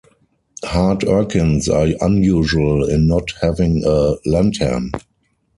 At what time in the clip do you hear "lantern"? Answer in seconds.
4.27-4.91